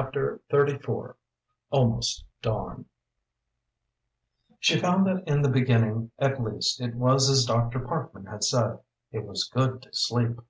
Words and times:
_"CHAPTER 0.02 0.40
XXXIV 0.50 1.14
ALMOST 1.74 2.24
DAWN 2.40 2.86
She 4.58 4.80
found 4.80 5.06
that 5.06 5.28
in 5.28 5.42
the 5.42 5.50
beginning 5.50 6.10
at 6.18 6.42
least 6.42 6.80
it 6.80 6.94
was 6.94 7.28
as 7.28 7.44
Dr. 7.44 7.80
Parkman 7.80 8.24
had 8.24 8.42
said. 8.42 8.78
It 9.12 9.26
was 9.26 9.44
good 9.52 9.82
to 9.82 9.92
sleep. 9.92 10.40